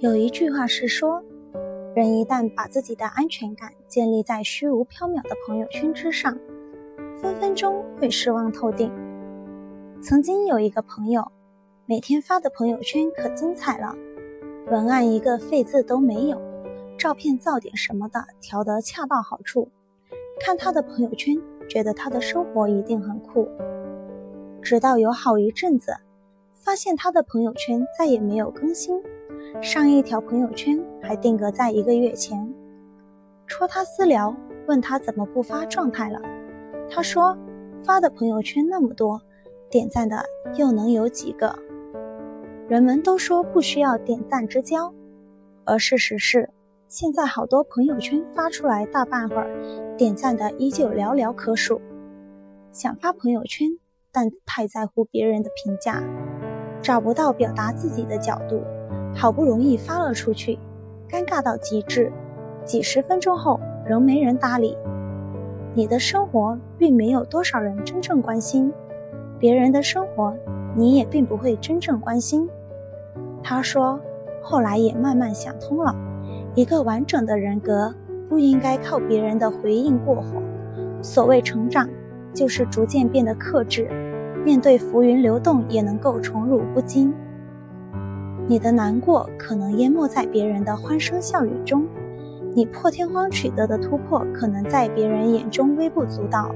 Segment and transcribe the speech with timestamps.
[0.00, 1.20] 有一句话是说，
[1.92, 6.38] 人一旦把自己的安全感建立在虚无缥缈的朋友圈之上，
[7.20, 8.92] 分分钟会失望透顶。
[10.00, 11.32] 曾经有一个朋友，
[11.84, 13.92] 每天发的朋友圈可精彩了，
[14.70, 16.40] 文案一个废字都没有，
[16.96, 19.68] 照片噪点什么的调得恰到好处。
[20.38, 21.36] 看他的朋友圈，
[21.68, 23.48] 觉得他的生活一定很酷。
[24.62, 25.96] 直到有好一阵子，
[26.52, 29.02] 发现他的朋友圈再也没有更新。
[29.60, 32.54] 上一条朋友圈还定格在一个月前，
[33.48, 34.34] 戳他私聊，
[34.68, 36.20] 问他怎么不发状态了。
[36.88, 37.36] 他说
[37.82, 39.20] ：“发的朋友圈那么多，
[39.68, 41.58] 点赞的又能有几个？”
[42.68, 44.94] 人们都说不需要点赞之交，
[45.64, 46.50] 而事实是，
[46.86, 49.50] 现在好多朋友圈发出来大半会儿，
[49.96, 51.80] 点赞的依旧寥寥可数。
[52.70, 53.66] 想发朋友圈，
[54.12, 56.00] 但太在乎别人的评价，
[56.80, 58.62] 找不到表达自己的角度。
[59.18, 60.56] 好不容易发了出去，
[61.10, 62.12] 尴尬到极致，
[62.64, 64.76] 几十分钟后仍没人搭理。
[65.74, 68.72] 你的生活并没有多少人真正关心，
[69.36, 70.32] 别人的生活
[70.76, 72.48] 你也并不会真正关心。
[73.42, 73.98] 他说，
[74.40, 75.92] 后来也慢慢想通了，
[76.54, 77.92] 一个完整的人格
[78.28, 80.40] 不应该靠别人的回应过火。
[81.02, 81.88] 所谓成长，
[82.32, 83.88] 就是逐渐变得克制，
[84.44, 87.12] 面对浮云流动也能够宠辱不惊。
[88.48, 91.86] 你的难过可能淹没在别人的欢声笑语中，
[92.54, 96.50] 你破天荒取得的突破可能在别人眼中微不足道，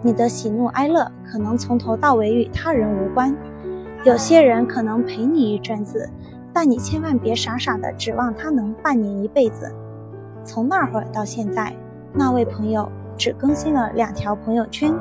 [0.00, 3.36] 你的喜怒哀乐可能从头到尾与他人无关。
[4.02, 6.08] 有些人可能陪你一阵子，
[6.54, 9.70] 但你千万别傻傻的指望他能伴你一辈子。
[10.42, 11.76] 从那会儿到现在，
[12.14, 14.94] 那位朋友只更新了两条朋友圈，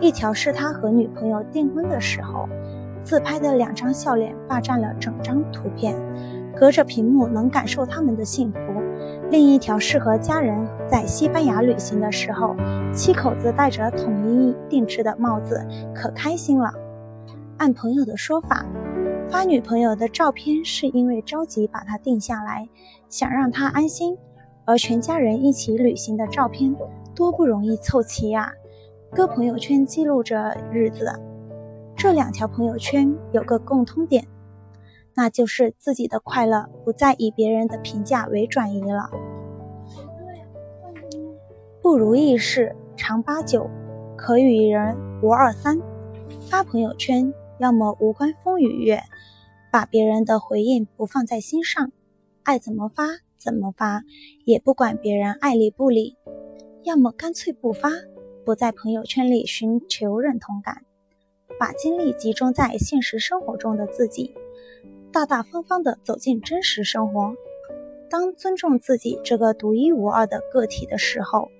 [0.00, 2.48] 一条是他和女朋友订婚的时候。
[3.04, 5.94] 自拍的两张笑脸霸占了整张图片，
[6.56, 8.58] 隔着屏幕能感受他们的幸福。
[9.30, 12.54] 另一条是和家人在西班牙旅行的时候，
[12.92, 16.72] 七口子戴着统一定制的帽子，可开心了。
[17.58, 18.64] 按朋友的说法，
[19.28, 22.68] 发女朋友的照片是因为着急把她定下来，
[23.08, 24.16] 想让她安心。
[24.64, 26.74] 而全家人一起旅行的照片
[27.16, 28.52] 多不容易凑齐呀，
[29.10, 31.12] 搁朋友圈记录着日子。
[31.96, 34.26] 这两条朋友圈有个共通点，
[35.14, 39.10] 那就是自己的快乐不再以别人的评价为转移了。
[41.80, 43.68] 不如意事常八九，
[44.16, 45.78] 可与人无二三。
[46.48, 49.00] 发朋友圈，要么无关风雨月，
[49.70, 51.92] 把别人的回应不放在心上，
[52.42, 53.04] 爱怎么发
[53.38, 54.02] 怎么发，
[54.44, 56.16] 也不管别人爱理不理；
[56.84, 57.90] 要么干脆不发，
[58.44, 60.82] 不在朋友圈里寻求认同感。
[61.62, 64.34] 把精力集中在现实生活中的自己，
[65.12, 67.36] 大大方方地走进真实生活。
[68.10, 71.52] 当尊重自己这个独一无二的个体的时候，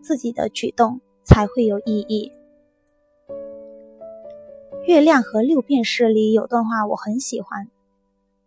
[0.00, 2.32] 自己的举动才会有意义。
[4.86, 7.68] 月亮和六便士里有段话我很喜欢：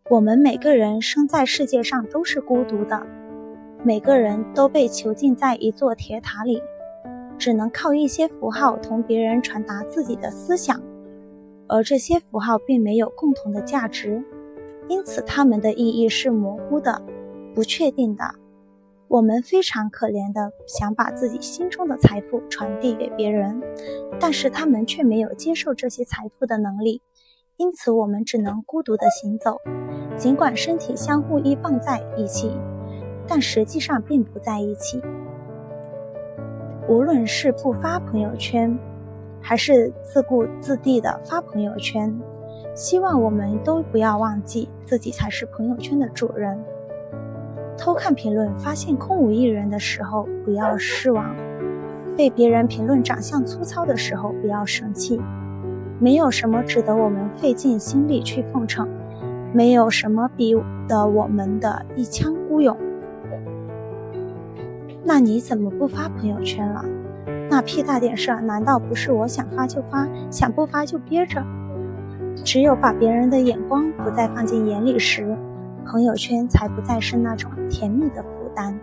[0.09, 3.06] 我们每个人生在世界上都是孤独的，
[3.84, 6.59] 每个人都被囚禁在一座铁塔里，
[7.38, 10.81] 只能靠一些符号同别人传达自己的思想。
[11.68, 14.24] 而这些符号并没有共同的价值，
[14.88, 17.01] 因此它们的意义是模糊的、
[17.56, 18.24] 不确定的。
[19.07, 23.62] 我们非常可怜的想把自己心中的财富传递给别人，
[24.19, 27.01] 但是他们却没有接受这些财富的能力，
[27.57, 29.57] 因此我们只能孤独的行走。
[30.18, 32.51] 尽管身体相互依傍在一起，
[33.28, 35.01] 但实际上并不在一起。
[36.90, 38.78] 无论是不发朋友圈。
[39.45, 42.17] 还是自顾自地的发朋友圈，
[42.73, 46.57] 希望我们都不要忘记自己才是朋友圈的主人。
[47.77, 51.35] 偷看评论发现空无一人的时候，不要失望；
[52.15, 55.21] 被别人评论长相粗糙的时候，不要生气。
[55.99, 58.88] 没有什么值得我们费尽心力去奉承，
[59.53, 60.56] 没有什么比
[60.88, 62.77] 得我们的一腔孤勇。
[65.03, 66.85] 那你怎么不发朋友圈了？
[67.53, 71.39] 那屁大点事儿，难道不是我想发就发，想不发就憋着？
[72.44, 75.38] 只有把别人的眼光不再放进眼里时，
[75.85, 78.75] 朋友圈才不再是那种甜蜜的负担。